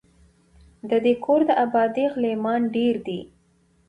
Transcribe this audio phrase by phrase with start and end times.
[0.89, 3.19] د دې کور د آبادۍ غلیمان ډیر دي